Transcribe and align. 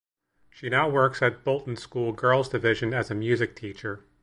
She 0.49 0.67
now 0.67 0.89
works 0.89 1.21
at 1.21 1.43
Bolton 1.43 1.75
School 1.75 2.11
Girls 2.11 2.49
Division 2.49 2.91
as 2.91 3.11
a 3.11 3.13
music 3.13 3.55
teacher. 3.55 4.03